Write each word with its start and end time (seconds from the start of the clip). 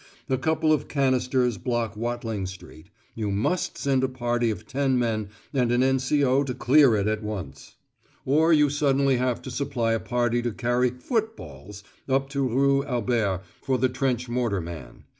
A 0.29 0.35
couple 0.39 0.73
of 0.73 0.87
canisters 0.87 1.59
block 1.59 1.95
Watling 1.95 2.47
Street; 2.47 2.87
you 3.13 3.29
must 3.29 3.77
send 3.77 4.03
a 4.03 4.07
party 4.09 4.49
of 4.49 4.65
ten 4.65 4.97
men 4.97 5.29
and 5.53 5.71
an 5.71 5.83
N.C.O. 5.83 6.43
to 6.45 6.55
clear 6.55 6.95
it 6.95 7.05
at 7.05 7.21
once: 7.21 7.75
or 8.25 8.51
you 8.51 8.67
suddenly 8.67 9.17
have 9.17 9.43
to 9.43 9.51
supply 9.51 9.93
a 9.93 9.99
party 9.99 10.41
to 10.41 10.53
carry 10.53 10.89
"footballs" 10.89 11.83
up 12.09 12.29
to 12.29 12.47
Rue 12.49 12.83
Albert 12.83 13.43
for 13.61 13.77
the 13.77 13.89
trench 13.89 14.27
mortar 14.27 14.59
man. 14.59 15.03